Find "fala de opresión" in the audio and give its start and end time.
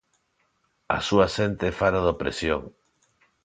1.79-2.61